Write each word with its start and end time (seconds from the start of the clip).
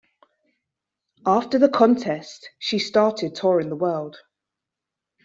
After 1.27 1.59
the 1.59 1.69
contest, 1.69 2.49
she 2.57 2.79
started 2.79 3.35
touring 3.35 3.69
the 3.69 3.75
world. 3.75 4.17